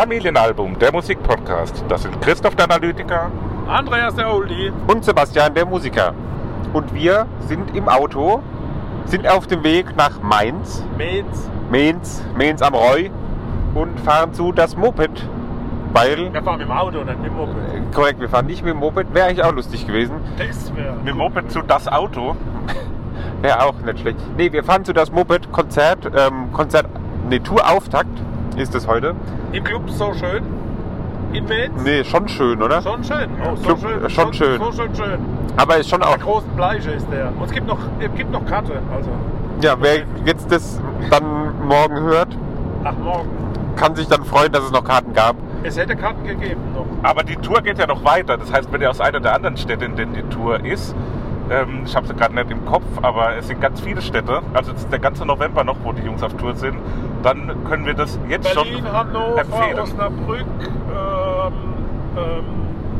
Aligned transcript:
Familienalbum, 0.00 0.78
der 0.78 0.92
Musikpodcast. 0.92 1.84
Das 1.90 2.00
sind 2.04 2.18
Christoph 2.22 2.54
der 2.56 2.64
Analytiker. 2.64 3.30
Andreas 3.68 4.14
der 4.14 4.32
Oldie. 4.34 4.72
und 4.86 5.04
Sebastian, 5.04 5.52
der 5.52 5.66
Musiker. 5.66 6.14
Und 6.72 6.94
wir 6.94 7.26
sind 7.40 7.76
im 7.76 7.86
Auto, 7.86 8.40
sind 9.04 9.28
auf 9.28 9.46
dem 9.46 9.62
Weg 9.62 9.94
nach 9.98 10.22
Mainz, 10.22 10.82
Mainz. 10.96 11.50
Mainz, 11.70 12.24
Mainz 12.34 12.62
am 12.62 12.72
Roy 12.74 13.10
und 13.74 14.00
fahren 14.00 14.32
zu 14.32 14.52
das 14.52 14.74
Moped, 14.74 15.10
weil, 15.92 16.32
Wir 16.32 16.42
fahren 16.42 16.56
mit 16.56 16.68
dem 16.68 16.72
Auto 16.72 17.00
und 17.00 17.06
nicht 17.06 17.20
mit 17.20 17.30
dem 17.30 17.36
Moped. 17.36 17.94
korrekt, 17.94 18.20
wir 18.20 18.28
fahren 18.30 18.46
nicht 18.46 18.64
mit 18.64 18.72
dem 18.72 18.80
Moped, 18.80 19.12
wäre 19.12 19.26
eigentlich 19.26 19.44
auch 19.44 19.52
lustig 19.52 19.86
gewesen, 19.86 20.14
Das 20.38 20.74
wäre. 20.74 20.94
Mit 20.94 21.08
dem 21.08 21.18
Moped 21.18 21.50
zu 21.52 21.60
das 21.60 21.86
Auto. 21.88 22.36
wäre 23.42 23.62
auch 23.62 23.74
nicht 23.84 23.98
schlecht. 24.00 24.18
Nee, 24.38 24.50
wir 24.50 24.64
fahren 24.64 24.82
zu 24.82 24.94
das 24.94 25.12
Moped, 25.12 25.52
Konzert, 25.52 26.06
ähm, 26.06 26.50
Konzert, 26.54 26.86
nee, 27.28 27.38
Tourauftakt 27.40 28.18
ist 28.56 28.74
es 28.74 28.88
heute. 28.88 29.14
Im 29.52 29.64
Club 29.64 29.88
so 29.90 30.12
schön. 30.14 30.42
In 31.32 31.44
Mainz. 31.46 31.82
Nee, 31.84 32.02
schon 32.04 32.28
schön, 32.28 32.60
oder? 32.62 32.82
Schon 32.82 33.04
schön. 33.04 33.28
Oh, 33.44 33.54
so 33.56 33.62
Club, 33.62 33.78
schön. 33.80 34.04
äh, 34.04 34.10
schon 34.10 34.32
schön. 34.34 34.60
So 34.60 34.72
schön, 34.72 34.94
schön. 34.94 35.18
Aber 35.56 35.76
ist 35.76 35.88
schon 35.88 36.02
auch, 36.02 36.16
Der 36.16 36.18
großen 36.24 36.50
Bleiche 36.56 36.90
ist 36.90 37.06
der. 37.10 37.28
Und 37.36 37.44
es 37.44 37.50
gibt 37.52 37.66
noch, 37.66 37.78
es 38.00 38.14
gibt 38.16 38.30
noch 38.32 38.44
Karte. 38.46 38.72
Also. 38.94 39.10
ja, 39.62 39.76
wer 39.80 40.02
jetzt 40.24 40.50
das 40.50 40.80
dann 41.10 41.52
morgen 41.66 42.00
hört, 42.00 42.36
Ach, 42.84 42.94
morgen. 43.02 43.28
kann 43.76 43.94
sich 43.94 44.08
dann 44.08 44.24
freuen, 44.24 44.50
dass 44.52 44.64
es 44.64 44.72
noch 44.72 44.84
Karten 44.84 45.12
gab. 45.12 45.36
Es 45.62 45.76
hätte 45.76 45.94
Karten 45.94 46.26
gegeben 46.26 46.60
noch. 46.74 46.86
Aber 47.02 47.22
die 47.22 47.36
Tour 47.36 47.60
geht 47.60 47.78
ja 47.78 47.86
noch 47.86 48.02
weiter. 48.04 48.36
Das 48.36 48.52
heißt, 48.52 48.72
wenn 48.72 48.80
ihr 48.80 48.90
aus 48.90 49.00
einer 49.00 49.20
der 49.20 49.34
anderen 49.34 49.56
Städte, 49.56 49.84
in 49.84 49.94
denen 49.96 50.14
die 50.14 50.22
Tour 50.34 50.64
ist, 50.64 50.94
ähm, 51.50 51.82
ich 51.84 51.94
habe 51.96 52.06
sie 52.06 52.14
gerade 52.14 52.34
nicht 52.34 52.50
im 52.50 52.64
Kopf, 52.64 52.84
aber 53.02 53.36
es 53.36 53.48
sind 53.48 53.60
ganz 53.60 53.80
viele 53.80 54.00
Städte, 54.00 54.40
also 54.54 54.72
es 54.72 54.78
ist 54.82 54.92
der 54.92 54.98
ganze 55.00 55.24
November 55.26 55.64
noch, 55.64 55.76
wo 55.82 55.92
die 55.92 56.02
Jungs 56.02 56.22
auf 56.22 56.34
Tour 56.34 56.54
sind, 56.54 56.76
dann 57.22 57.64
können 57.68 57.84
wir 57.86 57.94
das 57.94 58.18
jetzt 58.28 58.52
Berlin, 58.54 58.78
schon 58.84 58.92
Hannover, 58.92 59.40
empfehlen. 59.40 59.78
Osnabrück. 59.80 60.40
Ähm, 60.90 61.52
ähm, 62.16 62.44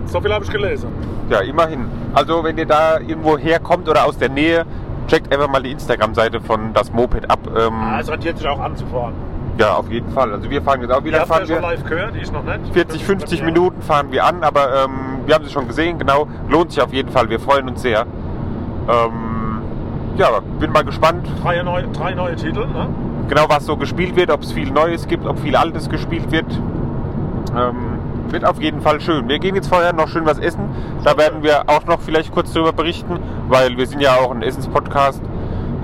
so 0.07 0.21
viel 0.21 0.33
habe 0.33 0.45
ich 0.45 0.51
gelesen. 0.51 0.91
Ja, 1.29 1.41
immerhin. 1.41 1.87
Also 2.15 2.43
wenn 2.43 2.59
ihr 2.59 2.67
da 2.67 2.99
irgendwo 2.99 3.39
herkommt 3.39 3.89
oder 3.89 4.05
aus 4.05 4.19
der 4.19 4.29
Nähe, 4.29 4.65
checkt 5.07 5.33
einfach 5.33 5.49
mal 5.49 5.63
die 5.63 5.71
Instagram-Seite 5.73 6.41
von 6.41 6.73
das 6.73 6.93
Moped 6.93 7.31
ab. 7.31 7.39
Ähm, 7.57 7.73
Ah, 7.75 8.01
es 8.01 8.09
rentiert 8.11 8.39
sich 8.39 8.49
auch 8.49 8.61
anzufahren. 8.61 9.15
ja, 9.59 9.75
auf 9.75 9.89
jeden 9.91 10.11
Fall. 10.11 10.33
Also 10.33 10.49
wir 10.51 10.63
fahren 10.63 10.81
jetzt 10.83 10.93
auch 10.93 11.05
wieder, 11.05 11.19
ja 11.19 11.27
fahren 11.27 11.47
schon 11.47 11.57
wir 11.57 11.61
live 11.63 11.85
gehört, 11.85 12.15
ich 12.17 12.33
noch 12.33 12.43
nicht. 12.43 12.73
40, 12.73 13.05
50 13.05 13.39
Ja. 13.41 13.45
Minuten 13.45 13.83
fahren 13.83 14.11
wir 14.11 14.25
an, 14.25 14.43
aber 14.43 14.85
ähm, 14.85 14.91
wir 15.27 15.35
haben 15.35 15.45
sie 15.45 15.51
schon 15.53 15.67
gesehen, 15.69 15.99
genau. 15.99 16.27
Lohnt 16.49 16.73
sich 16.73 16.83
auf 16.83 16.93
jeden 16.93 17.11
Fall, 17.11 17.29
wir 17.29 17.39
freuen 17.41 17.69
uns 17.69 17.83
sehr. 17.83 18.07
Ähm, 18.89 19.63
ja, 20.17 20.41
bin 20.59 20.73
mal 20.73 20.85
gespannt, 20.85 21.27
Drei 21.43 21.63
neue, 21.63 21.89
drei 21.89 22.15
neue 22.15 22.37
Titel, 22.37 22.67
ne? 22.67 22.89
genau 23.29 23.49
was 23.49 23.65
so 23.67 23.77
gespielt 23.77 24.17
wird, 24.17 24.31
ob 24.31 24.43
es 24.43 24.53
viel 24.53 24.71
Neues 24.71 25.07
gibt, 25.07 25.25
ob 25.27 25.39
viel 25.39 25.57
Altes 25.57 25.89
gespielt 25.89 26.31
wird. 26.33 26.47
Ähm, 27.57 27.99
wird 28.31 28.45
auf 28.45 28.61
jeden 28.61 28.81
Fall 28.81 29.01
schön. 29.01 29.29
Wir 29.29 29.39
gehen 29.39 29.55
jetzt 29.55 29.69
vorher 29.69 29.93
noch 29.93 30.09
schön 30.09 30.25
was 30.27 30.39
essen. 30.39 30.69
Da 31.05 31.17
werden 31.17 31.43
wir 31.43 31.69
auch 31.69 31.85
noch 31.87 32.01
vielleicht 32.01 32.33
kurz 32.33 32.53
darüber 32.53 32.73
berichten, 32.73 33.19
weil 33.49 33.77
wir 33.77 33.87
sind 33.87 34.01
ja 34.01 34.15
auch 34.15 34.31
ein 34.31 34.43
Essenspodcast. 34.43 35.21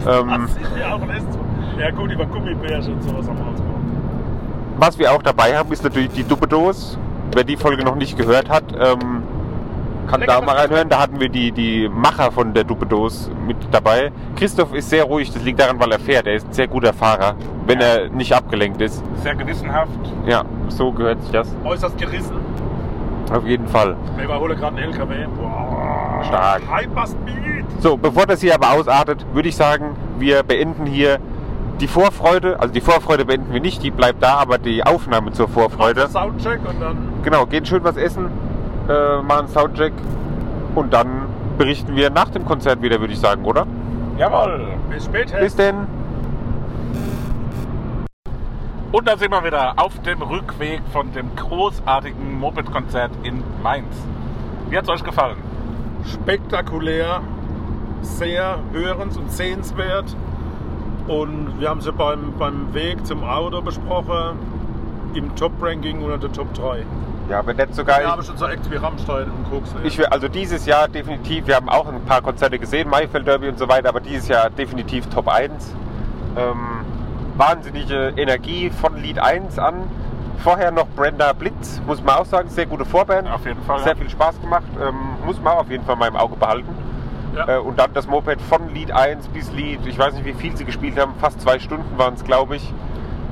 Ähm, 0.06 0.28
Was? 0.28 0.56
Ja, 0.78 0.94
auch 0.94 1.02
ein 1.02 1.10
Essen. 1.10 1.28
Ja 1.78 1.90
gut, 1.90 2.10
über 2.10 2.24
Gummibärchen 2.26 2.94
und 2.94 3.02
sowas 3.02 3.28
haben 3.28 3.38
wir 3.38 3.48
uns 3.48 3.58
gemacht. 3.60 3.80
was 4.78 4.98
wir 4.98 5.12
auch 5.12 5.22
dabei 5.22 5.56
haben, 5.56 5.72
ist 5.72 5.82
natürlich 5.84 6.10
die 6.10 6.24
Duppedos. 6.24 6.98
Wer 7.34 7.44
die 7.44 7.56
Folge 7.56 7.84
noch 7.84 7.96
nicht 7.96 8.16
gehört 8.16 8.48
hat, 8.48 8.64
ähm, 8.78 9.22
kann 10.06 10.20
da 10.26 10.40
mal 10.40 10.56
reinhören. 10.56 10.88
Da 10.88 11.00
hatten 11.00 11.20
wir 11.20 11.28
die, 11.28 11.52
die 11.52 11.88
Macher 11.88 12.30
von 12.32 12.54
der 12.54 12.64
Duppedos 12.64 13.30
mit 13.46 13.56
dabei. 13.72 14.12
Christoph 14.36 14.72
ist 14.74 14.90
sehr 14.90 15.04
ruhig, 15.04 15.30
das 15.32 15.42
liegt 15.42 15.60
daran, 15.60 15.78
weil 15.80 15.92
er 15.92 15.98
fährt. 15.98 16.26
Er 16.26 16.34
ist 16.34 16.46
ein 16.48 16.52
sehr 16.52 16.68
guter 16.68 16.92
Fahrer, 16.92 17.34
wenn 17.66 17.80
Ja. 17.80 17.86
er 17.86 18.08
nicht 18.10 18.32
abgelenkt 18.34 18.80
ist. 18.80 19.02
Sehr 19.22 19.34
gewissenhaft. 19.34 19.90
Ja, 20.26 20.44
so 20.68 20.92
gehört 20.92 21.22
sich 21.22 21.32
das. 21.32 21.54
Äußerst 21.64 21.98
gerissen. 21.98 22.36
Auf 23.32 23.44
jeden 23.46 23.66
Fall. 23.66 23.96
Wir 24.16 24.24
überholen 24.24 24.56
gerade 24.56 24.76
einen 24.76 24.92
LKW. 24.92 25.26
Boah. 25.36 26.22
Stark. 26.24 26.62
Hyperspeed. 26.70 27.64
So, 27.80 27.96
bevor 27.96 28.26
das 28.26 28.40
hier 28.40 28.54
aber 28.54 28.72
ausartet, 28.72 29.26
würde 29.32 29.48
ich 29.48 29.56
sagen, 29.56 29.96
wir 30.18 30.42
beenden 30.42 30.86
hier 30.86 31.18
die 31.80 31.88
Vorfreude. 31.88 32.58
Also 32.60 32.72
die 32.72 32.80
Vorfreude 32.80 33.24
beenden 33.24 33.52
wir 33.52 33.60
nicht, 33.60 33.82
die 33.82 33.90
bleibt 33.90 34.22
da, 34.22 34.34
aber 34.36 34.58
die 34.58 34.82
Aufnahme 34.84 35.32
zur 35.32 35.48
Vorfreude. 35.48 36.08
Soundcheck 36.08 36.60
und 36.68 36.80
dann 36.80 36.96
Genau, 37.22 37.44
gehen 37.46 37.66
schön 37.66 37.82
was 37.84 37.96
essen, 37.96 38.30
äh, 38.88 39.22
machen 39.22 39.48
Soundcheck 39.48 39.92
und 40.74 40.92
dann 40.92 41.26
berichten 41.58 41.96
wir 41.96 42.10
nach 42.10 42.30
dem 42.30 42.44
Konzert 42.44 42.82
wieder, 42.82 43.00
würde 43.00 43.12
ich 43.12 43.20
sagen, 43.20 43.44
oder? 43.44 43.66
Jawohl. 44.18 44.68
bis 44.90 45.04
später. 45.04 45.38
Bis 45.38 45.56
denn. 45.56 45.86
Und 48.92 49.08
da 49.08 49.16
sind 49.16 49.30
wir 49.30 49.44
wieder 49.44 49.74
auf 49.76 50.00
dem 50.02 50.22
Rückweg 50.22 50.80
von 50.92 51.12
dem 51.12 51.34
großartigen 51.36 52.38
Moped-Konzert 52.38 53.10
in 53.24 53.42
Mainz. 53.62 53.94
Wie 54.70 54.76
hat 54.76 54.84
es 54.84 54.90
euch 54.90 55.04
gefallen? 55.04 55.36
Spektakulär, 56.04 57.20
sehr 58.02 58.58
hörens- 58.72 59.16
und 59.18 59.30
sehenswert. 59.32 60.16
Und 61.08 61.60
wir 61.60 61.68
haben 61.68 61.80
sie 61.80 61.92
beim, 61.92 62.32
beim 62.38 62.72
Weg 62.74 63.04
zum 63.06 63.22
Auto 63.22 63.60
besprochen. 63.60 64.38
Im 65.14 65.34
Top-Ranking 65.34 66.02
unter 66.02 66.18
der 66.18 66.32
Top 66.32 66.52
3. 66.54 66.84
Ja, 67.28 67.44
wenn 67.44 67.56
nicht 67.56 67.74
sogar. 67.74 68.00
Wir 68.00 68.10
haben 68.10 68.22
schon 68.22 68.36
so 68.36 68.46
Acts 68.46 68.70
wie 68.70 68.76
Rammstein 68.76 69.30
und 69.30 69.50
Koks. 69.50 69.74
Ich, 69.84 69.98
will- 69.98 70.06
also 70.06 70.28
dieses 70.28 70.64
Jahr 70.66 70.88
definitiv, 70.88 71.46
wir 71.46 71.56
haben 71.56 71.68
auch 71.68 71.88
ein 71.88 72.04
paar 72.04 72.22
Konzerte 72.22 72.58
gesehen, 72.58 72.88
Maifeld 72.88 73.26
Derby 73.26 73.48
und 73.48 73.58
so 73.58 73.68
weiter, 73.68 73.88
aber 73.88 74.00
dieses 74.00 74.28
Jahr 74.28 74.50
definitiv 74.50 75.06
Top 75.08 75.28
1. 75.28 75.74
Ähm, 76.36 76.56
wahnsinnige 77.36 78.12
Energie 78.16 78.70
von 78.70 78.96
Lied 78.96 79.18
1 79.18 79.58
an. 79.58 79.84
Vorher 80.38 80.70
noch 80.70 80.86
Brenda 80.94 81.32
Blitz, 81.32 81.80
muss 81.86 82.02
man 82.02 82.16
auch 82.16 82.26
sagen, 82.26 82.48
sehr 82.48 82.66
gute 82.66 82.84
Vorband. 82.84 83.28
Auf 83.28 83.44
jeden 83.46 83.62
Fall. 83.62 83.80
Sehr 83.80 83.92
ja. 83.94 83.98
viel 83.98 84.10
Spaß 84.10 84.40
gemacht, 84.40 84.66
ähm, 84.80 84.94
muss 85.24 85.40
man 85.40 85.54
auch 85.54 85.60
auf 85.60 85.70
jeden 85.70 85.84
Fall 85.84 85.96
mal 85.96 86.08
im 86.08 86.16
Auge 86.16 86.36
behalten. 86.36 86.68
Ja. 87.34 87.56
Äh, 87.56 87.58
und 87.58 87.78
dann 87.78 87.92
das 87.92 88.06
Moped 88.06 88.40
von 88.42 88.72
Lied 88.72 88.92
1 88.92 89.28
bis 89.28 89.50
Lied, 89.52 89.80
ich 89.86 89.98
weiß 89.98 90.14
nicht 90.14 90.24
wie 90.24 90.34
viel 90.34 90.56
sie 90.56 90.64
gespielt 90.64 90.98
haben, 90.98 91.14
fast 91.20 91.40
zwei 91.40 91.58
Stunden 91.58 91.98
waren 91.98 92.14
es, 92.14 92.22
glaube 92.24 92.56
ich. 92.56 92.72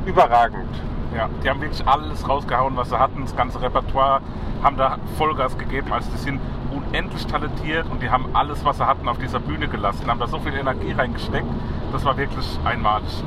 Überragend. 0.06 0.68
Ja, 1.16 1.28
die 1.42 1.48
haben 1.48 1.60
wirklich 1.60 1.86
alles 1.86 2.28
rausgehauen, 2.28 2.76
was 2.76 2.88
sie 2.88 2.98
hatten, 2.98 3.22
das 3.22 3.36
ganze 3.36 3.62
Repertoire, 3.62 4.20
haben 4.62 4.76
da 4.76 4.98
Vollgas 5.16 5.56
gegeben. 5.56 5.92
Also 5.92 6.10
die 6.12 6.18
sind 6.18 6.40
unendlich 6.74 7.26
talentiert 7.26 7.86
und 7.90 8.02
die 8.02 8.10
haben 8.10 8.26
alles, 8.32 8.64
was 8.64 8.78
sie 8.78 8.86
hatten, 8.86 9.08
auf 9.08 9.18
dieser 9.18 9.38
Bühne 9.38 9.68
gelassen, 9.68 10.06
haben 10.08 10.18
da 10.18 10.26
so 10.26 10.40
viel 10.40 10.54
Energie 10.54 10.92
reingesteckt. 10.92 11.46
Das 11.92 12.04
war 12.04 12.16
wirklich 12.16 12.58
einmalig. 12.64 13.22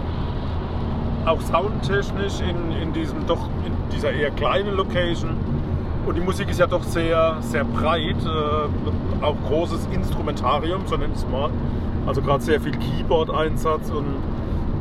auch 1.26 1.40
soundtechnisch 1.42 2.42
in, 2.42 2.72
in, 2.82 2.94
diesem 2.94 3.26
doch, 3.26 3.48
in 3.66 3.74
dieser 3.96 4.12
eher 4.12 4.32
kleinen 4.32 4.76
Location. 4.76 5.38
Und 6.06 6.16
die 6.16 6.22
Musik 6.22 6.50
ist 6.50 6.60
ja 6.60 6.68
doch 6.68 6.84
sehr, 6.84 7.38
sehr 7.42 7.66
breit, 7.66 8.16
äh, 8.26 9.24
auch 9.26 9.36
großes 9.48 9.88
Instrumentarium, 9.92 10.88
so 10.88 10.96
nennt 10.96 11.16
es 11.16 11.28
mal. 11.28 11.50
Also 12.06 12.22
gerade 12.22 12.42
sehr 12.42 12.62
viel 12.62 12.72
Keyboard-Einsatz 12.72 13.90
und 13.90 14.06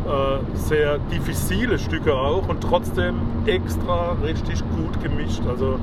äh, 0.06 0.56
sehr 0.56 0.98
diffizile 1.12 1.78
Stücke 1.78 2.14
auch 2.14 2.48
und 2.48 2.60
trotzdem 2.62 3.14
extra 3.46 4.12
richtig 4.24 4.62
gut 4.76 5.02
gemischt. 5.02 5.42
Also 5.48 5.78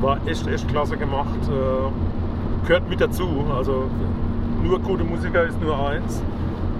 war 0.00 0.18
echt, 0.26 0.46
echt 0.46 0.68
klasse 0.68 0.96
gemacht. 0.96 1.38
Äh, 1.48 2.66
gehört 2.66 2.88
mit 2.88 3.00
dazu. 3.00 3.44
Also 3.56 3.84
nur 4.62 4.78
gute 4.80 5.04
Musiker 5.04 5.44
ist 5.44 5.60
nur 5.60 5.88
eins. 5.88 6.22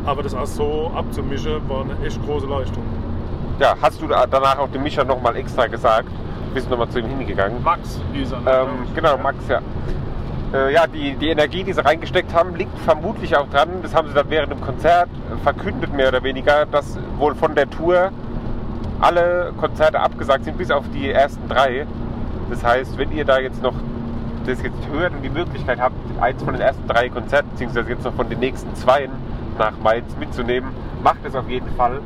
Aber 0.05 0.23
das 0.23 0.35
auch 0.35 0.47
so 0.47 0.91
abzumischen, 0.95 1.61
war 1.69 1.83
eine 1.83 2.07
echt 2.07 2.25
große 2.25 2.47
Leistung. 2.47 2.83
Ja, 3.59 3.75
hast 3.83 4.01
du 4.01 4.07
da- 4.07 4.27
danach 4.27 4.59
auch 4.59 4.69
dem 4.69 4.83
Mischa 4.83 5.05
nochmal 5.05 5.37
extra 5.37 5.67
gesagt? 5.67 6.09
Bist 6.55 6.71
nochmal 6.71 6.89
zu 6.89 7.01
ihm 7.01 7.07
hingegangen? 7.09 7.63
Max 7.63 8.01
hieß 8.15 8.33
er. 8.33 8.41
ne, 8.41 8.51
Ähm, 8.51 8.69
genau, 8.95 9.19
Max, 9.19 9.37
ja. 9.49 9.61
Äh, 10.53 10.73
ja, 10.73 10.87
die, 10.87 11.15
die 11.17 11.29
Energie, 11.29 11.63
die 11.63 11.75
sie 11.75 11.85
reingesteckt 11.85 12.33
haben, 12.33 12.55
liegt 12.57 12.77
vermutlich 12.79 13.37
auch 13.37 13.49
dran, 13.51 13.83
das 13.83 13.95
haben 13.95 14.09
sie 14.09 14.15
dann 14.15 14.31
während 14.31 14.51
dem 14.51 14.61
Konzert 14.63 15.11
äh, 15.11 15.37
verkündet, 15.43 15.93
mehr 15.93 16.09
oder 16.09 16.23
weniger, 16.23 16.65
dass 16.65 16.99
wohl 17.19 17.35
von 17.35 17.55
der 17.55 17.69
Tour 17.69 18.11
alle 19.01 19.53
Konzerte 19.59 20.01
abgesagt 20.01 20.45
sind, 20.45 20.57
bis 20.57 20.71
auf 20.71 20.85
die 20.95 21.11
ersten 21.11 21.49
drei. 21.49 21.87
Das 22.51 22.65
heißt, 22.65 22.97
wenn 22.97 23.13
ihr 23.13 23.27
da 23.27 23.39
jetzt 23.39 23.63
noch 23.63 23.75
das 24.47 24.63
jetzt 24.63 24.89
hört 24.91 25.13
und 25.13 25.23
die 25.23 25.29
Möglichkeit 25.29 25.79
habt, 25.79 25.95
eins 26.21 26.43
von 26.43 26.55
den 26.55 26.63
ersten 26.63 26.89
drei 26.89 27.11
Konzerten, 27.11 27.51
beziehungsweise 27.51 27.91
jetzt 27.91 28.05
noch 28.05 28.15
von 28.15 28.31
den 28.31 28.39
nächsten 28.39 28.75
zwei 28.75 29.11
nach 29.59 29.73
Mainz 29.83 30.17
mitzunehmen, 30.19 30.71
macht 31.03 31.19
es 31.25 31.35
auf 31.35 31.49
jeden 31.51 31.69
Fall. 31.77 32.01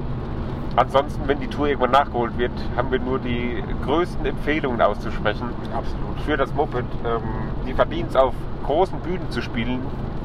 Ansonsten, 0.77 1.23
wenn 1.27 1.39
die 1.41 1.49
Tour 1.49 1.69
irgendwann 1.69 1.91
nachgeholt 1.91 2.39
wird, 2.39 2.53
haben 2.77 2.91
wir 2.91 2.99
nur 2.99 3.19
die 3.19 3.63
größten 3.85 4.25
Empfehlungen 4.25 4.81
auszusprechen 4.81 5.51
Absolut. 5.75 6.21
für 6.25 6.37
das 6.37 6.53
Moped. 6.55 6.85
Ähm, 7.05 7.21
die 7.67 7.75
verdient 7.75 8.11
es 8.11 8.17
auf 8.17 8.35
großen 8.65 8.99
Bühnen 9.01 9.31
zu 9.31 9.43
spielen. 9.43 9.81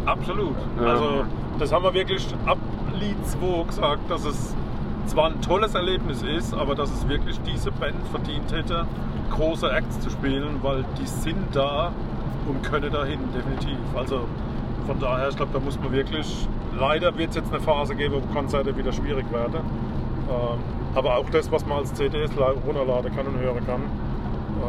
Absolut. 0.05 0.55
Ähm. 0.79 0.87
Also 0.87 1.25
das 1.59 1.71
haben 1.73 1.83
wir 1.83 1.93
wirklich 1.93 2.25
ab 2.45 2.57
Lied 2.99 3.17
2 3.27 3.63
gesagt, 3.63 4.09
dass 4.09 4.25
es 4.25 4.55
zwar 5.07 5.27
ein 5.27 5.41
tolles 5.41 5.75
Erlebnis 5.75 6.21
ist, 6.21 6.53
aber 6.53 6.75
dass 6.75 6.91
es 6.91 7.07
wirklich 7.07 7.39
diese 7.41 7.71
Band 7.71 7.95
verdient 8.11 8.51
hätte, 8.51 8.85
große 9.31 9.69
Acts 9.69 9.99
zu 9.99 10.09
spielen, 10.09 10.59
weil 10.61 10.85
die 10.99 11.07
sind 11.07 11.55
da 11.55 11.91
und 12.47 12.63
können 12.63 12.91
dahin, 12.91 13.19
definitiv. 13.33 13.77
Also 13.95 14.27
von 14.85 14.99
daher, 14.99 15.29
ich 15.29 15.35
glaube, 15.35 15.51
da 15.53 15.59
muss 15.59 15.77
man 15.79 15.91
wirklich, 15.91 16.47
leider 16.77 17.17
wird 17.17 17.31
es 17.31 17.35
jetzt 17.35 17.51
eine 17.53 17.61
Phase 17.61 17.95
geben, 17.95 18.15
wo 18.15 18.33
Konzerte 18.33 18.75
wieder 18.77 18.93
schwierig 18.93 19.25
werden. 19.31 19.59
Ähm, 20.29 20.59
aber 20.95 21.15
auch 21.17 21.29
das, 21.29 21.51
was 21.51 21.65
man 21.65 21.79
als 21.79 21.93
CDs 21.93 22.35
la- 22.35 22.53
runterladen 22.65 23.15
kann 23.15 23.27
und 23.27 23.39
hören 23.39 23.65
kann, 23.65 23.81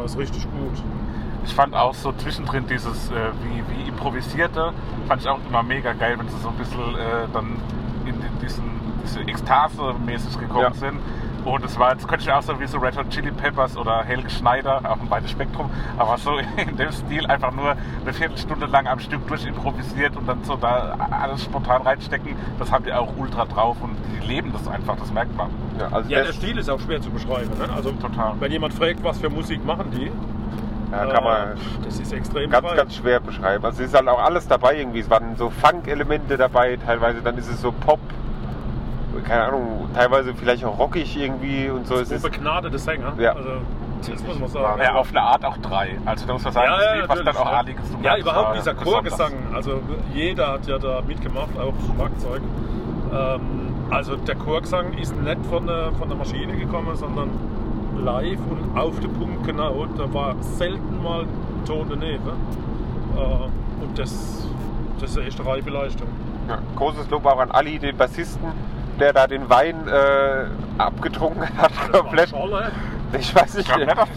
Das 0.03 0.11
ist 0.11 0.17
richtig 0.19 0.43
gut. 0.43 0.83
Ich 1.45 1.53
fand 1.53 1.75
auch 1.75 1.93
so 1.95 2.11
zwischendrin 2.13 2.65
dieses, 2.67 3.09
äh, 3.09 3.13
wie, 3.43 3.63
wie 3.73 3.89
improvisierte, 3.89 4.71
fand 5.07 5.21
ich 5.21 5.27
auch 5.27 5.39
immer 5.49 5.63
mega 5.63 5.93
geil, 5.93 6.15
wenn 6.19 6.29
sie 6.29 6.37
so 6.37 6.49
ein 6.49 6.55
bisschen 6.55 6.79
äh, 6.95 7.27
dann 7.33 7.47
in 8.05 8.13
die- 8.21 8.45
diesen, 8.45 8.63
diese 9.03 9.21
Ekstase 9.21 9.95
mäßig 10.05 10.37
gekommen 10.39 10.61
Ja. 10.61 10.73
sind. 10.73 10.99
Und 11.45 11.63
es 11.65 11.79
war, 11.79 11.91
jetzt 11.91 12.07
könnte 12.07 12.23
ich 12.23 12.31
auch 12.31 12.41
so 12.41 12.59
wie 12.59 12.67
so 12.67 12.77
Red 12.77 12.97
Hot 12.97 13.09
Chili 13.09 13.31
Peppers 13.31 13.77
oder 13.77 14.03
Helge 14.03 14.29
Schneider, 14.29 14.81
auch 14.85 14.99
ein 14.99 15.09
weites 15.09 15.31
Spektrum, 15.31 15.69
aber 15.97 16.17
so 16.17 16.37
in 16.57 16.77
dem 16.77 16.91
Stil 16.91 17.25
einfach 17.27 17.51
nur 17.53 17.75
eine 18.01 18.13
Viertelstunde 18.13 18.65
lang 18.65 18.87
am 18.87 18.99
Stück 18.99 19.25
durch 19.27 19.45
improvisiert 19.45 20.15
und 20.17 20.27
dann 20.27 20.43
so 20.43 20.55
da 20.55 20.95
alles 21.11 21.43
spontan 21.43 21.81
reinstecken, 21.83 22.35
das 22.57 22.71
haben 22.71 22.83
die 22.83 22.93
auch 22.93 23.13
ultra 23.17 23.45
drauf 23.45 23.77
und 23.81 23.95
die 24.13 24.27
leben 24.27 24.51
das 24.51 24.67
einfach, 24.67 24.95
das 24.97 25.11
merkt 25.11 25.35
man. 25.35 25.49
Ja, 25.79 25.87
also 25.91 26.09
Ja, 26.09 26.23
der 26.23 26.33
Stil 26.33 26.57
ist 26.57 26.69
auch 26.69 26.79
schwer 26.79 27.01
zu 27.01 27.09
beschreiben. 27.09 27.49
Ne? 27.57 27.69
Also, 27.73 27.91
Total. 27.91 28.33
wenn 28.39 28.51
jemand 28.51 28.73
fragt, 28.73 29.03
was 29.03 29.17
für 29.19 29.29
Musik 29.29 29.63
machen 29.65 29.91
die, 29.91 30.11
ja, 30.91 31.05
kann 31.05 31.23
man 31.23 31.51
äh, 31.51 31.55
das 31.85 31.99
ist 31.99 32.11
extrem 32.11 32.49
ganz, 32.49 32.65
breit. 32.65 32.77
ganz 32.77 32.95
schwer 32.95 33.19
beschreiben. 33.19 33.63
Also 33.63 33.83
es 33.83 33.89
ist 33.89 33.95
halt 33.95 34.07
auch 34.07 34.19
alles 34.19 34.47
dabei 34.47 34.77
irgendwie. 34.77 34.99
Es 34.99 35.09
waren 35.09 35.35
so 35.35 35.49
Funk-Elemente 35.49 36.35
dabei, 36.37 36.77
teilweise 36.77 37.21
dann 37.21 37.37
ist 37.37 37.47
es 37.47 37.61
so 37.61 37.71
Pop, 37.71 37.99
keine 39.25 39.43
Ahnung, 39.45 39.89
teilweise 39.93 40.33
vielleicht 40.33 40.63
auch 40.65 40.77
rockig 40.77 41.17
irgendwie 41.17 41.69
und 41.69 41.87
so. 41.87 41.95
Es 41.95 42.09
so 42.09 42.15
ist, 42.15 42.23
begnadete 42.23 42.77
Sänger. 42.77 43.13
Ja. 43.17 43.33
Also, 43.33 43.49
das 44.07 44.23
muss 44.23 44.39
man 44.39 44.49
sagen. 44.49 44.81
Ja, 44.81 44.95
auf 44.95 45.09
eine 45.09 45.21
Art 45.21 45.43
auch 45.43 45.57
drei. 45.57 45.97
Also 46.05 46.25
da 46.25 46.33
muss 46.33 46.43
man 46.43 46.53
sagen, 46.53 46.71
das 46.77 46.95
Lied, 46.95 47.09
was 47.09 47.23
dann 47.23 47.37
auch 47.37 47.51
ja. 47.51 47.57
Ali 47.57 47.73
gesungen 47.73 48.03
Ja, 48.03 48.11
hat, 48.11 48.19
überhaupt 48.19 48.57
dieser. 48.57 48.73
Chorgesang. 48.75 49.33
Also 49.53 49.81
jeder 50.13 50.53
hat 50.53 50.67
ja 50.67 50.77
da 50.77 51.01
mitgemacht, 51.05 51.49
auch 51.59 51.73
Schlagzeug. 51.95 52.41
Ähm, 53.13 53.41
also 53.89 54.15
der 54.15 54.35
Chorgesang 54.35 54.93
ist 54.93 55.19
nicht 55.19 55.45
von 55.49 55.67
der, 55.67 55.91
von 55.93 56.07
der 56.07 56.17
Maschine 56.17 56.55
gekommen, 56.55 56.95
sondern 56.95 57.29
live 58.03 58.39
und 58.49 58.77
auf 58.79 58.99
den 58.99 59.11
Punkt 59.13 59.45
genau. 59.45 59.85
Da 59.97 60.13
war 60.13 60.35
selten 60.41 61.03
mal 61.03 61.23
ein 61.23 61.65
Ton 61.65 61.87
daneben. 61.89 62.29
Äh, 63.17 63.83
und 63.83 63.97
das, 63.97 64.47
das 65.01 65.11
ist 65.11 65.17
eine 65.17 65.27
echte 65.27 65.45
Reibeleistung. 65.45 66.07
ja, 66.47 66.59
großes 66.77 67.09
Lob 67.09 67.25
auch 67.25 67.39
an 67.39 67.51
Ali, 67.51 67.79
den 67.79 67.97
Bassisten, 67.97 68.47
der 68.99 69.13
da 69.13 69.27
den 69.27 69.49
Wein 69.49 69.87
äh, 69.87 70.45
abgetrunken 70.77 71.47
hat, 71.57 71.71
komplett. 71.91 72.33
Ich 73.17 73.33
weiß 73.33 73.55
nicht, 73.55 73.69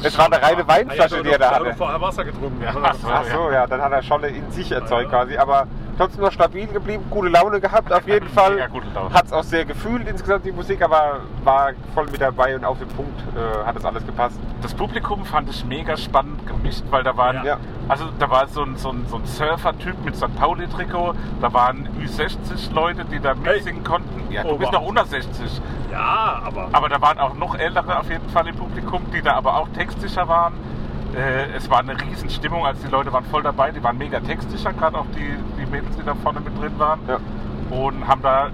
es 0.03 0.19
war 0.19 0.27
eine 0.27 0.43
reine. 0.43 0.69
Weinflasche, 0.69 1.23
die 1.23 1.31
er 1.31 1.39
da 1.39 1.51
hat 1.53 1.61
hatte. 1.61 1.75
vorher 1.75 2.01
Wasser 2.01 2.25
getrunken. 2.25 2.63
Ach 2.83 3.25
so. 3.25 3.51
Ja, 3.51 3.67
dann 3.67 3.81
hat 3.81 3.93
er 3.93 4.03
Scholle 4.03 4.29
in 4.29 4.51
sich 4.51 4.71
erzeugt 4.71 5.11
quasi. 5.11 5.39
Aber 5.39 5.67
trotzdem 5.99 6.23
noch 6.25 6.33
stabil 6.33 6.67
geblieben, 6.67 7.05
gute 7.11 7.29
Laune 7.29 7.61
gehabt 7.61 7.93
auf 7.93 8.07
jeden 8.07 8.29
Fall. 8.29 8.55
Mega 8.55 8.67
gute 8.69 8.87
Laune. 8.95 9.15
Hat 9.15 9.27
es 9.27 9.33
auch 9.33 9.43
sehr 9.45 9.65
gefühlt 9.65 10.09
insgesamt 10.09 10.45
die 10.45 10.53
Musik, 10.53 10.83
aber 10.83 11.21
war 11.45 11.71
voll 11.95 12.07
mit 12.11 12.21
dabei 12.21 12.57
und 12.57 12.65
auf 12.65 12.79
den 12.79 12.89
Punkt 12.89 13.19
äh, 13.37 13.65
hat 13.67 13.77
es 13.77 13.85
alles 13.85 14.05
gepasst. 14.07 14.39
Das 14.63 14.75
Publikum 14.75 15.25
fand 15.25 15.49
ich 15.51 15.65
mega 15.65 15.97
spannend 15.97 16.47
gemischt, 16.47 16.83
weil 16.91 17.03
da 17.03 17.17
waren, 17.17 17.45
Ja. 17.45 17.59
also 17.89 18.05
da 18.19 18.31
war 18.31 18.47
so 18.49 18.63
ein, 18.63 18.77
so 18.77 18.91
ein, 18.91 19.07
so 19.09 19.17
ein 19.17 19.27
Surfer-Typ 19.27 20.05
mit 20.05 20.17
St. 20.17 20.35
Pauli-Trikot, 20.37 21.15
da 21.41 21.53
waren 21.53 21.89
Ü60 22.01 22.73
Leute, 22.73 23.05
die 23.05 23.21
da 23.21 23.35
Hey. 23.43 23.55
mitsingen 23.57 23.85
konnten. 23.85 24.31
Ja, 24.33 24.43
du 24.45 24.51
Oh, 24.51 24.57
bist 24.59 24.73
noch 24.73 24.83
unter 24.83 25.05
60. 25.05 25.61
Ja, 25.91 26.41
aber 26.47 26.69
Aber 26.73 26.89
da 26.89 27.01
waren 27.03 27.19
auch 27.19 27.35
noch 27.35 27.55
ältere 27.55 27.99
auf 27.99 28.09
jeden 28.09 28.29
Fall 28.31 28.47
im 28.49 28.57
Publikum, 28.57 29.03
die 29.13 29.21
da 29.21 29.35
aber 29.35 29.57
auch 29.59 29.69
textsicher 29.77 30.27
waren. 30.27 30.55
Äh, 31.15 31.57
es 31.57 31.69
war 31.69 31.81
eine 31.81 32.01
riesen 32.01 32.31
Stimmung, 32.31 32.65
also 32.65 32.83
die 32.85 32.91
Leute 32.91 33.13
waren 33.13 33.25
voll 33.25 33.43
dabei, 33.43 33.71
die 33.71 33.83
waren 33.83 33.99
mega 33.99 34.21
textsicher, 34.21 34.73
gerade 34.73 34.97
auch 34.99 35.07
die, 35.15 35.37
die 35.61 35.67
Mädels, 35.71 35.95
die 35.97 36.05
da 36.05 36.15
vorne 36.15 36.41
mit 36.41 36.59
drin 36.61 36.73
waren. 36.79 37.01
Ja. 37.07 37.19
Und 37.71 38.07
haben 38.07 38.23
da 38.23 38.51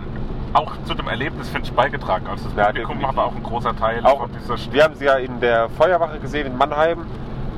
auch 0.54 0.72
zu 0.84 0.94
dem 0.94 1.08
Erlebnis, 1.08 1.48
finde 1.48 1.66
ich, 1.68 1.72
beigetragen. 1.72 2.26
Also 2.26 2.48
das 2.48 2.56
Ja, 2.56 2.66
Publikum 2.66 3.16
war 3.16 3.26
auch 3.26 3.34
ein 3.34 3.42
großer 3.42 3.76
Teil 3.76 4.04
Auch, 4.04 4.22
von 4.22 4.30
dieser 4.32 4.56
Stimmung. 4.56 4.74
wir 4.74 4.84
haben 4.84 4.94
sie 4.94 5.04
ja 5.04 5.14
in 5.16 5.40
der 5.40 5.68
Feuerwache 5.70 6.18
gesehen 6.18 6.46
in 6.46 6.56
Mannheim. 6.56 7.06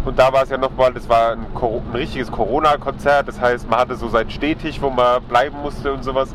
Und 0.05 0.19
da 0.19 0.32
war 0.32 0.43
es 0.44 0.49
ja 0.49 0.56
nochmal, 0.56 0.93
das 0.94 1.08
war 1.08 1.32
ein, 1.32 1.47
ein 1.55 1.94
richtiges 1.94 2.32
Corona-Konzert. 2.32 3.29
Das 3.29 3.41
heißt, 3.41 3.69
man 3.70 3.81
hatte 3.81 3.97
so 3.97 4.08
seinen 4.08 4.31
Stehtisch, 4.31 4.81
wo 4.81 4.91
man 4.91 5.23
bleiben 5.25 5.58
musste 5.62 5.93
und 5.93 6.02
sowas. 6.02 6.35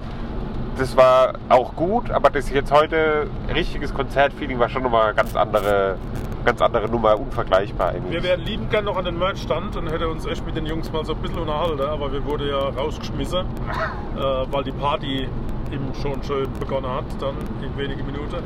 Das 0.78 0.96
war 0.96 1.34
auch 1.50 1.74
gut, 1.76 2.12
aber 2.12 2.30
das 2.30 2.50
jetzt 2.52 2.72
heute 2.72 3.28
richtiges 3.54 3.94
Konzertfeeling 3.94 4.60
war 4.60 4.70
schon 4.70 4.84
nochmal 4.84 5.14
ganz 5.14 5.36
andere, 5.36 5.96
ganz 6.45 6.62
andere 6.62 6.88
Nummer, 6.89 7.19
unvergleichbar 7.19 7.89
eigentlich. 7.89 8.13
Wir 8.13 8.24
wären 8.24 8.42
liebend 8.42 8.69
gern 8.71 8.86
noch 8.86 8.97
an 8.97 9.06
den 9.06 9.18
Merch-Stand 9.19 9.75
und 9.75 9.92
hätte 9.92 10.07
uns 10.07 10.25
echt 10.25 10.45
mit 10.45 10.56
den 10.56 10.65
Jungs 10.65 10.92
mal 10.92 11.03
so 11.03 11.13
ein 11.13 11.19
bisschen 11.21 11.39
unterhalten, 11.39 11.81
aber 11.81 12.12
wir 12.12 12.24
wurden 12.25 12.47
ja 12.47 12.57
rausgeschmissen, 12.81 13.42
äh, 14.18 14.19
weil 14.51 14.63
die 14.63 14.71
Party 14.71 15.27
eben 15.71 15.94
schon 16.01 16.21
schön 16.24 16.47
begonnen 16.59 16.89
hat, 16.89 17.06
dann 17.19 17.36
in 17.62 17.75
wenigen 17.77 18.06
Minuten. 18.06 18.38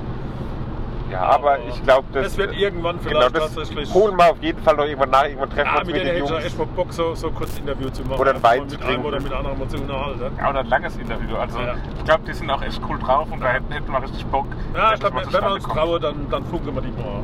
ja, 1.11 1.19
aber 1.21 1.33
aber 1.55 1.57
ich 1.67 1.83
glaube, 1.83 2.07
das 2.13 2.37
wird 2.37 2.55
irgendwann 2.55 2.97
genau, 3.03 3.19
vielleicht 3.21 3.35
das 3.35 3.55
tatsächlich- 3.55 3.93
holen 3.93 4.15
wir 4.17 4.31
auf 4.31 4.41
jeden 4.41 4.61
Fall 4.63 4.75
noch 4.75 4.85
irgendwann 4.85 5.09
nach. 5.09 5.25
Irgendwann 5.25 5.49
treffen 5.49 5.65
wir 5.65 5.73
Ja, 5.73 5.79
uns 5.79 5.85
mit 5.87 5.95
mit 5.95 6.03
den 6.05 6.07
hätte 6.13 6.23
ich 6.23 6.29
ja 6.29 6.37
echt 6.37 6.57
Jungs. 6.57 6.57
mal 6.69 6.75
Bock, 6.75 6.93
so, 6.93 7.15
so 7.15 7.31
kurz 7.31 7.57
Interview 7.59 7.89
zu 7.89 8.03
machen. 8.03 8.21
Oder 8.21 8.35
ein 8.35 8.43
Wein 8.43 8.69
zu 8.69 8.77
trinken. 8.77 9.05
oder 9.05 9.19
mit 9.19 9.33
anderen 9.33 9.59
mal 9.59 9.67
zu 9.67 9.77
unterhalten. 9.77 10.31
Ja, 10.37 10.49
oder 10.49 10.59
ein 10.59 10.67
langes 10.67 10.97
Interview. 10.97 11.35
Also 11.35 11.59
Ja. 11.59 11.73
ich 11.97 12.05
glaube, 12.05 12.21
die 12.27 12.33
sind 12.33 12.49
auch 12.49 12.61
echt 12.61 12.81
cool 12.87 12.97
drauf 12.99 13.27
und 13.31 13.41
da 13.41 13.47
hätten, 13.47 13.71
hätten 13.73 13.91
wir 13.91 14.01
richtig 14.01 14.25
Bock. 14.27 14.45
Ja, 14.75 14.93
ich 14.93 14.99
glaube, 14.99 15.21
wenn 15.29 15.43
wir 15.43 15.53
uns 15.53 15.63
trauen, 15.65 16.01
dann, 16.01 16.29
dann 16.29 16.45
funken 16.45 16.73
wir 16.75 16.81
die 16.81 16.91
mal. 16.91 17.23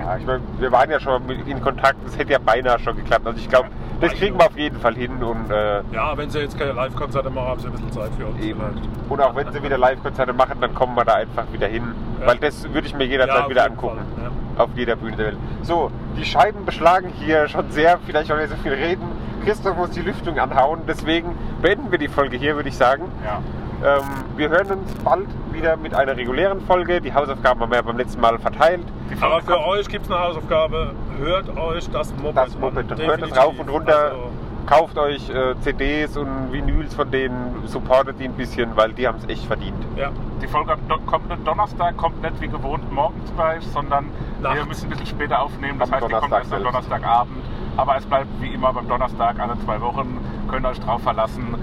Ja, 0.00 0.16
ich 0.16 0.26
mein, 0.26 0.40
wir 0.58 0.72
waren 0.72 0.90
ja 0.90 0.98
schon 0.98 1.26
mit 1.26 1.46
in 1.46 1.60
Kontakt. 1.60 1.98
Das 2.04 2.16
hätte 2.18 2.32
ja 2.32 2.38
beinahe 2.38 2.78
schon 2.78 2.96
geklappt. 2.96 3.26
Also 3.26 3.38
ich 3.38 3.48
glaube, 3.48 3.68
das 4.00 4.12
kriegen 4.12 4.38
wir 4.38 4.46
auf 4.46 4.56
jeden 4.56 4.78
Fall 4.78 4.94
hin 4.94 5.22
und 5.22 5.50
äh, 5.50 5.82
Ja, 5.92 6.16
wenn 6.16 6.30
sie 6.30 6.38
jetzt 6.40 6.58
keine 6.58 6.72
Live-Konzerte 6.72 7.28
machen, 7.28 7.48
haben 7.48 7.60
sie 7.60 7.66
ein 7.66 7.72
bisschen 7.72 7.92
Zeit 7.92 8.10
für 8.18 8.26
uns. 8.26 8.42
Eben. 8.42 8.60
vielleicht. 8.60 8.88
Und 9.10 9.20
auch 9.20 9.36
wenn 9.36 9.52
sie 9.52 9.62
wieder 9.62 9.76
Live-Konzerte 9.76 10.32
machen, 10.32 10.56
dann 10.60 10.74
kommen 10.74 10.94
wir 10.96 11.04
da 11.04 11.14
einfach 11.14 11.44
wieder 11.52 11.66
hin. 11.66 11.94
Ja. 12.20 12.26
Weil 12.28 12.38
das 12.38 12.64
würde 12.72 12.86
ich 12.86 12.94
mir 12.94 13.04
jederzeit 13.04 13.42
Ja, 13.44 13.50
wieder 13.50 13.64
angucken. 13.66 13.98
Ja. 14.22 14.64
Auf 14.64 14.70
jeder 14.74 14.96
Bühne 14.96 15.16
der 15.16 15.26
Welt. 15.26 15.36
So, 15.62 15.90
die 16.16 16.24
Scheiben 16.24 16.64
beschlagen 16.64 17.08
hier 17.18 17.48
schon 17.48 17.70
sehr, 17.70 17.98
vielleicht 18.06 18.32
auch 18.32 18.36
nicht 18.36 18.50
so 18.50 18.56
viel 18.56 18.72
reden. 18.72 19.02
Christoph 19.44 19.76
muss 19.76 19.90
die 19.90 20.02
Lüftung 20.02 20.38
anhauen, 20.38 20.80
deswegen 20.86 21.34
beenden 21.62 21.90
wir 21.90 21.98
die 21.98 22.08
Folge 22.08 22.36
hier, 22.36 22.56
würde 22.56 22.68
ich 22.68 22.76
sagen. 22.76 23.04
Ja. 23.24 23.40
Ähm, 23.82 24.02
wir 24.36 24.50
hören 24.50 24.70
uns 24.80 24.92
bald 25.02 25.26
wieder 25.52 25.76
mit 25.76 25.94
einer 25.94 26.16
regulären 26.16 26.60
Folge. 26.62 27.00
Die 27.00 27.14
Hausaufgaben 27.14 27.60
haben 27.60 27.70
wir 27.70 27.76
ja 27.76 27.82
beim 27.82 27.96
letzten 27.96 28.20
Mal 28.20 28.38
verteilt. 28.38 28.82
Die 29.10 29.22
Aber 29.22 29.40
für 29.40 29.52
kommt- 29.52 29.66
euch 29.68 29.88
gibt 29.88 30.04
es 30.04 30.10
eine 30.10 30.20
Hausaufgabe. 30.20 30.92
Hört 31.18 31.56
euch 31.56 31.88
das 31.90 32.14
Moped 32.16 32.36
Das 32.36 32.54
an. 32.54 32.60
Moped, 32.60 32.98
hört 32.98 33.22
es 33.22 33.36
rauf 33.36 33.58
und 33.58 33.68
runter. 33.68 34.04
Also, 34.10 34.30
Kauft 34.66 34.98
euch 34.98 35.28
äh, 35.30 35.54
CDs 35.62 36.16
und 36.18 36.52
Vinyls 36.52 36.94
von 36.94 37.10
denen, 37.10 37.62
supportet 37.66 38.20
die 38.20 38.24
ein 38.26 38.34
bisschen, 38.34 38.76
weil 38.76 38.92
die 38.92 39.08
haben 39.08 39.16
es 39.18 39.26
echt 39.28 39.44
verdient. 39.46 39.74
ja. 39.96 40.10
Die 40.40 40.46
Folge 40.46 40.72
am 40.74 40.78
do 40.88 40.96
kommenden 41.06 41.44
Donnerstag 41.44 41.96
kommt 41.96 42.22
nicht 42.22 42.40
wie 42.40 42.48
gewohnt 42.48 42.90
morgens 42.92 43.32
gleich, 43.34 43.62
sondern 43.68 44.06
wir 44.40 44.48
Nachts. 44.50 44.66
müssen 44.68 44.84
ein 44.86 44.90
bisschen 44.90 45.06
später 45.06 45.40
aufnehmen. 45.42 45.78
Das 45.78 45.88
Am 45.88 45.94
heißt, 45.96 46.06
die 46.06 46.10
kommt 46.12 46.22
Donnerstag 46.24 46.38
erst 46.44 46.52
am. 46.54 46.62
Donnerstagabend. 46.62 47.44
Aber 47.76 47.96
es 47.96 48.06
bleibt 48.06 48.28
wie 48.40 48.54
immer 48.54 48.72
beim 48.72 48.86
Donnerstag 48.88 49.38
alle 49.40 49.58
zwei 49.64 49.80
Wochen. 49.80 50.18
Könnt 50.50 50.64
ihr 50.64 50.68
euch 50.70 50.80
drauf 50.80 51.02
verlassen. 51.02 51.54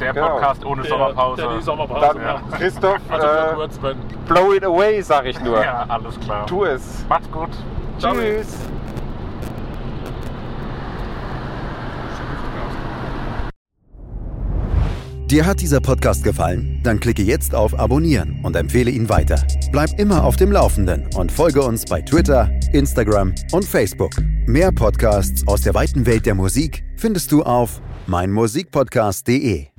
Der 0.00 0.12
Genau. 0.12 0.28
Podcast 0.30 0.64
ohne 0.64 0.82
Der- 0.82 0.90
Sommerpause. 0.90 1.42
Der, 1.42 1.56
die 1.56 1.62
Sommerpause. 1.62 2.06
Dann, 2.14 2.22
ja. 2.22 2.42
Christoph, 2.56 2.98
Also 3.08 3.88
äh, 3.88 3.94
blow 4.26 4.54
it 4.54 4.64
away, 4.64 5.00
sag 5.02 5.26
ich 5.26 5.40
nur. 5.40 5.60
Ja, 5.64 5.84
alles 5.88 6.18
klar. 6.20 6.46
Tu 6.46 6.64
es. 6.64 7.04
Macht's 7.08 7.30
gut. 7.30 7.50
Ciao. 7.98 8.14
Tschüss. 8.14 8.56
Dir 15.30 15.46
hat 15.46 15.60
dieser 15.62 15.80
Podcast 15.80 16.22
gefallen? 16.24 16.80
Dann 16.82 17.00
klicke 17.00 17.22
jetzt 17.22 17.54
auf 17.54 17.78
Abonnieren 17.78 18.40
und 18.42 18.54
empfehle 18.54 18.90
ihn 18.90 19.08
weiter. 19.08 19.42
Bleib 19.70 19.98
immer 19.98 20.24
auf 20.24 20.36
dem 20.36 20.52
Laufenden 20.52 21.08
und 21.16 21.32
folge 21.32 21.62
uns 21.62 21.86
bei 21.86 22.02
Twitter, 22.02 22.50
Instagram 22.74 23.34
und 23.52 23.64
Facebook. 23.64 24.10
Mehr 24.46 24.72
Podcasts 24.72 25.46
aus 25.48 25.62
der 25.62 25.72
weiten 25.74 26.04
Welt 26.04 26.26
der 26.26 26.34
Musik 26.34 26.84
findest 26.96 27.32
du 27.32 27.42
auf 27.44 27.80
meinmusikpodcast.de. 28.06 29.72